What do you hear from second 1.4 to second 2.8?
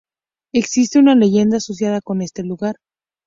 asociada con este lugar.